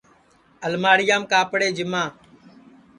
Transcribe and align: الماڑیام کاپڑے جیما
الماڑیام 0.65 1.23
کاپڑے 1.31 1.67
جیما 1.77 2.03